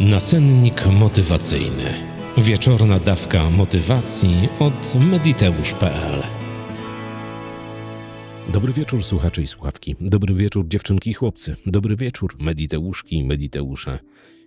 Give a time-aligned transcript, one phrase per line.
[0.00, 1.94] Nacennik motywacyjny.
[2.38, 6.22] Wieczorna dawka motywacji od mediteusz.pl.
[8.52, 9.96] Dobry wieczór, słuchacze i słuchawki.
[10.00, 11.56] Dobry wieczór, dziewczynki i chłopcy.
[11.66, 13.98] Dobry wieczór, mediteuszki i mediteusze.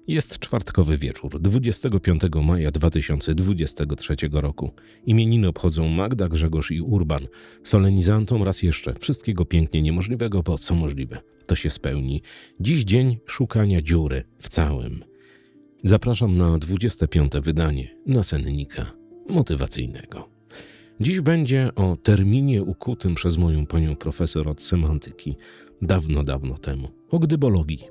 [0.08, 4.72] Jest czwartkowy wieczór, 25 maja 2023 roku.
[5.06, 7.28] Imieniny obchodzą Magda, Grzegorz i Urban.
[7.64, 12.22] Solenizantom raz jeszcze wszystkiego pięknie niemożliwego, bo co możliwe, to się spełni.
[12.60, 15.13] Dziś dzień szukania dziury w całym.
[15.86, 17.32] Zapraszam na 25.
[17.42, 18.92] wydanie nasennika
[19.30, 20.30] motywacyjnego.
[21.00, 25.36] Dziś będzie o terminie ukutym przez moją panią profesor od semantyki
[25.82, 26.90] dawno, dawno temu.
[27.10, 27.84] O gdybologii.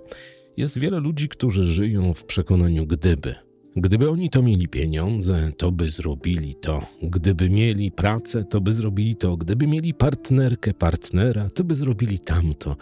[0.56, 3.34] Jest wiele ludzi, którzy żyją w przekonaniu gdyby.
[3.76, 6.86] Gdyby oni to mieli pieniądze, to by zrobili to.
[7.02, 9.36] Gdyby mieli pracę, to by zrobili to.
[9.36, 12.77] Gdyby mieli partnerkę, partnera, to by zrobili tamto.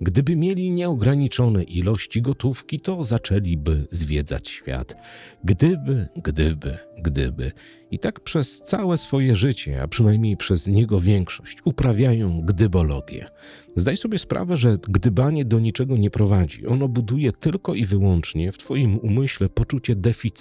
[0.00, 4.94] Gdyby mieli nieograniczone ilości gotówki, to zaczęliby zwiedzać świat.
[5.44, 7.52] Gdyby, gdyby, gdyby.
[7.90, 13.26] I tak przez całe swoje życie, a przynajmniej przez niego większość, uprawiają gdybologię.
[13.76, 16.66] Zdaj sobie sprawę, że gdybanie do niczego nie prowadzi.
[16.66, 20.35] Ono buduje tylko i wyłącznie w Twoim umyśle poczucie deficytu,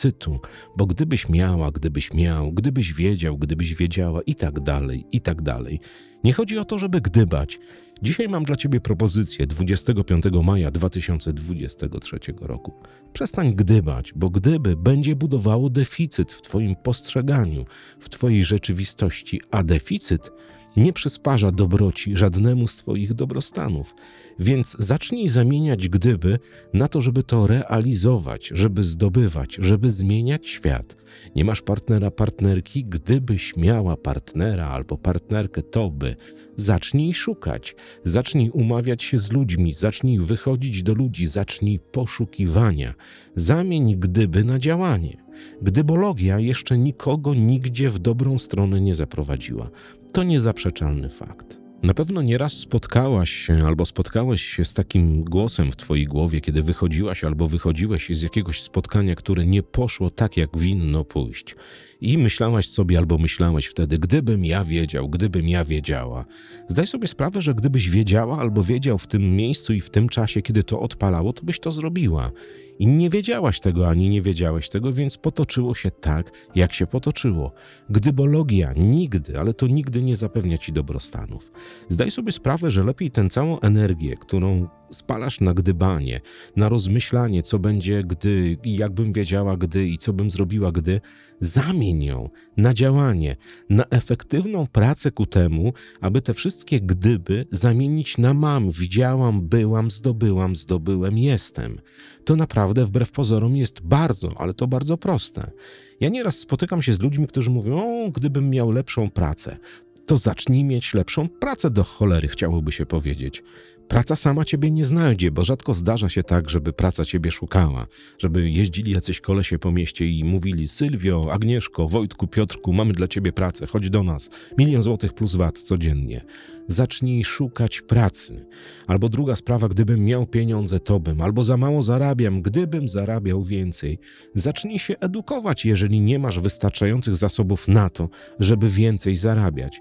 [0.77, 5.79] bo gdybyś miała, gdybyś miał, gdybyś wiedział, gdybyś wiedziała i tak dalej, i tak dalej.
[6.25, 7.59] Nie chodzi o to, żeby gdybać.
[8.01, 12.73] Dzisiaj mam dla Ciebie propozycję 25 maja 2023 roku.
[13.13, 17.65] Przestań gdybać, bo gdyby będzie budowało deficyt w Twoim postrzeganiu,
[17.99, 20.31] w Twojej rzeczywistości, a deficyt
[20.77, 23.95] nie przysparza dobroci żadnemu z Twoich dobrostanów.
[24.39, 26.39] Więc zacznij zamieniać gdyby
[26.73, 30.95] na to, żeby to realizować, żeby zdobywać, żeby zmieniać świat.
[31.35, 36.14] Nie masz partnera, partnerki, gdybyś miała partnera albo partnerkę, to by.
[36.55, 42.94] Zacznij szukać, zacznij umawiać się z ludźmi, zacznij wychodzić do ludzi, zacznij poszukiwania.
[43.35, 45.17] Zamień gdyby na działanie.
[45.61, 49.69] Gdybologia jeszcze nikogo nigdzie w dobrą stronę nie zaprowadziła.
[50.13, 51.64] To niezaprzeczalny fakt.
[51.85, 56.63] Na pewno nieraz spotkałaś się albo spotkałeś się z takim głosem w twojej głowie, kiedy
[56.63, 61.55] wychodziłaś albo wychodziłeś z jakiegoś spotkania, które nie poszło tak, jak winno pójść.
[62.01, 66.25] I myślałaś sobie albo myślałeś wtedy, gdybym ja wiedział, gdybym ja wiedziała.
[66.67, 70.41] Zdaj sobie sprawę, że gdybyś wiedziała albo wiedział w tym miejscu i w tym czasie,
[70.41, 72.31] kiedy to odpalało, to byś to zrobiła.
[72.79, 77.52] I nie wiedziałaś tego, ani nie wiedziałeś tego, więc potoczyło się tak, jak się potoczyło.
[77.89, 81.52] Gdybologia nigdy, ale to nigdy nie zapewnia ci dobrostanów.
[81.89, 86.21] Zdaj sobie sprawę, że lepiej tę całą energię, którą spalasz na gdybanie,
[86.55, 91.02] na rozmyślanie, co będzie gdy, i jakbym wiedziała gdy i co bym zrobiła gdy,
[91.39, 93.35] zamień ją na działanie,
[93.69, 100.55] na efektywną pracę ku temu, aby te wszystkie gdyby zamienić na mam, widziałam, byłam, zdobyłam,
[100.55, 101.77] zdobyłem, jestem.
[102.25, 105.52] To naprawdę wbrew pozorom jest bardzo, ale to bardzo proste.
[105.99, 109.58] Ja nieraz spotykam się z ludźmi, którzy mówią, o, gdybym miał lepszą pracę,
[110.05, 113.43] to zacznij mieć lepszą pracę do cholery, chciałoby się powiedzieć.
[113.87, 117.87] Praca sama ciebie nie znajdzie, bo rzadko zdarza się tak, żeby praca ciebie szukała,
[118.19, 123.33] żeby jeździli jacyś kolesie po mieście i mówili Sylwio, Agnieszko, Wojtku, Piotrku, mamy dla ciebie
[123.33, 126.21] pracę, chodź do nas, milion złotych plus VAT codziennie.
[126.67, 128.45] Zacznij szukać pracy.
[128.88, 133.97] Albo druga sprawa, gdybym miał pieniądze, to bym, albo za mało zarabiam, gdybym zarabiał więcej.
[134.33, 138.09] Zacznij się edukować, jeżeli nie masz wystarczających zasobów na to,
[138.39, 139.79] żeby więcej zarabiać.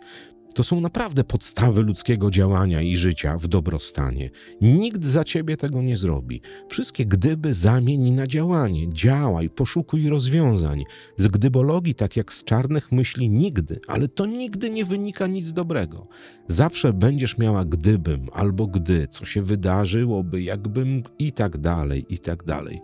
[0.54, 4.30] To są naprawdę podstawy ludzkiego działania i życia w dobrostanie.
[4.60, 6.40] Nikt za ciebie tego nie zrobi.
[6.68, 8.88] Wszystkie gdyby zamień na działanie.
[8.92, 10.84] Działaj, poszukuj rozwiązań.
[11.16, 16.06] Z gdybologii, tak jak z czarnych myśli, nigdy, ale to nigdy nie wynika nic dobrego.
[16.46, 22.44] Zawsze będziesz miała gdybym albo gdy, co się wydarzyłoby, jakbym i tak dalej, i tak
[22.44, 22.80] dalej.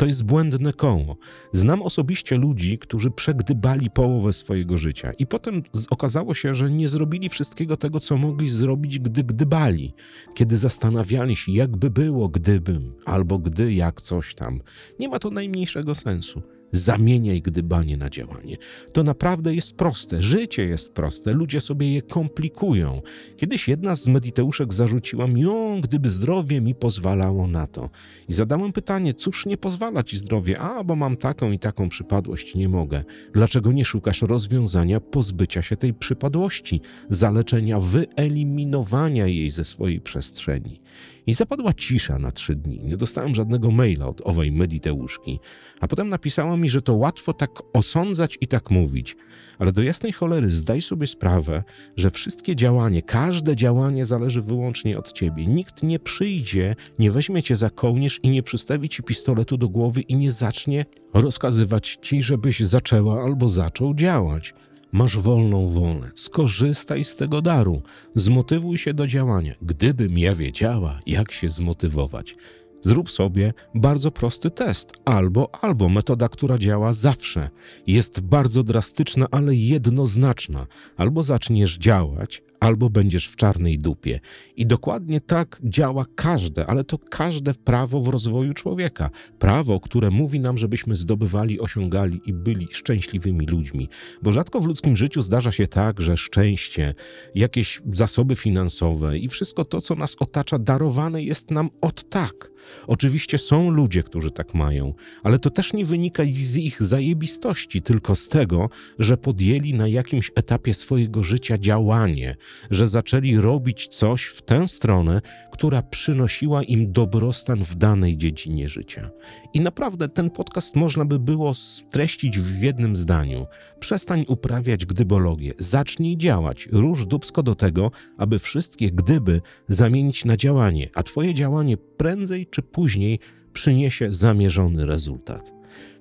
[0.00, 1.16] To jest błędne koło.
[1.52, 7.28] Znam osobiście ludzi, którzy przegdybali połowę swojego życia i potem okazało się, że nie zrobili
[7.28, 9.92] wszystkiego tego, co mogli zrobić, gdy gdybali.
[10.34, 14.60] Kiedy zastanawiali się, jakby było, gdybym, albo gdy, jak coś tam.
[14.98, 16.42] Nie ma to najmniejszego sensu.
[16.72, 18.56] Zamieniaj gdybanie na działanie.
[18.92, 20.22] To naprawdę jest proste.
[20.22, 21.32] Życie jest proste.
[21.32, 23.02] Ludzie sobie je komplikują.
[23.36, 27.90] Kiedyś jedna z mediteuszek zarzuciła mi, o, gdyby zdrowie mi pozwalało na to.
[28.28, 30.58] I zadałem pytanie, cóż nie pozwala ci zdrowie?
[30.58, 33.04] A, bo mam taką i taką przypadłość, nie mogę.
[33.32, 40.79] Dlaczego nie szukasz rozwiązania pozbycia się tej przypadłości, zaleczenia, wyeliminowania jej ze swojej przestrzeni?
[41.26, 42.80] I zapadła cisza na trzy dni.
[42.84, 45.38] Nie dostałem żadnego maila od owej Mediteuszki.
[45.80, 49.16] A potem napisała mi, że to łatwo tak osądzać i tak mówić.
[49.58, 51.64] Ale do jasnej cholery zdaj sobie sprawę,
[51.96, 55.46] że wszystkie działanie, każde działanie zależy wyłącznie od ciebie.
[55.46, 60.00] Nikt nie przyjdzie, nie weźmie cię za kołnierz i nie przystawi ci pistoletu do głowy
[60.00, 64.54] i nie zacznie rozkazywać ci, żebyś zaczęła albo zaczął działać.
[64.92, 66.10] Masz wolną wolę.
[66.14, 67.82] Skorzystaj z tego daru.
[68.14, 69.54] Zmotywuj się do działania.
[69.62, 72.34] Gdybym ja wiedziała, jak się zmotywować.
[72.82, 74.92] Zrób sobie bardzo prosty test.
[75.04, 77.50] Albo, albo metoda, która działa zawsze.
[77.86, 80.66] Jest bardzo drastyczna, ale jednoznaczna.
[80.96, 84.20] Albo zaczniesz działać, albo będziesz w czarnej dupie.
[84.56, 89.10] I dokładnie tak działa każde, ale to każde prawo w rozwoju człowieka.
[89.38, 93.88] Prawo, które mówi nam, żebyśmy zdobywali, osiągali i byli szczęśliwymi ludźmi.
[94.22, 96.94] Bo rzadko w ludzkim życiu zdarza się tak, że szczęście,
[97.34, 102.50] jakieś zasoby finansowe i wszystko to, co nas otacza, darowane jest nam od tak.
[102.86, 108.14] Oczywiście są ludzie, którzy tak mają, ale to też nie wynika z ich zajebistości, tylko
[108.14, 108.68] z tego,
[108.98, 112.36] że podjęli na jakimś etapie swojego życia działanie,
[112.70, 115.20] że zaczęli robić coś w tę stronę,
[115.52, 119.10] która przynosiła im dobrostan w danej dziedzinie życia.
[119.54, 123.46] I naprawdę ten podcast można by było streścić w jednym zdaniu.
[123.80, 130.88] Przestań uprawiać gdybologię, zacznij działać, rusz dubsko do tego, aby wszystkie gdyby zamienić na działanie,
[130.94, 133.18] a twoje działanie prędzej czy później
[133.52, 135.52] przyniesie zamierzony rezultat.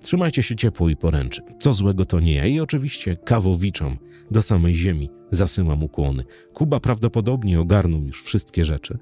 [0.02, 1.42] Trzymajcie się ciepło i poręczy.
[1.60, 2.46] Co złego to nie ja.
[2.46, 3.98] I oczywiście kawowiczom
[4.32, 6.24] do samej ziemi zasyłam ukłony.
[6.54, 8.98] Kuba prawdopodobnie ogarnął już wszystkie rzeczy,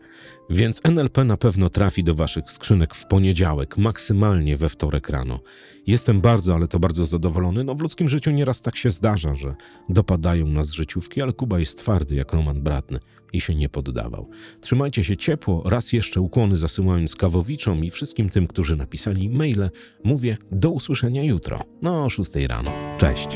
[0.49, 5.39] więc NLP na pewno trafi do waszych skrzynek w poniedziałek, maksymalnie we wtorek rano.
[5.87, 7.63] Jestem bardzo, ale to bardzo zadowolony.
[7.63, 9.55] No w ludzkim życiu nieraz tak się zdarza, że
[9.89, 12.99] dopadają nas życiówki, ale Kuba jest twardy jak Roman Bratny
[13.33, 14.29] i się nie poddawał.
[14.61, 15.63] Trzymajcie się ciepło.
[15.65, 19.69] Raz jeszcze ukłony zasyłając kawowiczom i wszystkim tym, którzy napisali maile.
[20.03, 22.71] Mówię do usłyszenia jutro, no o 6 rano.
[22.97, 23.27] Cześć.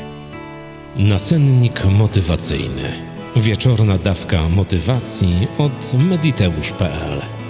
[0.98, 2.92] Nacennik motywacyjny.
[3.36, 7.41] Wieczorna dawka motywacji od mediteusz.pl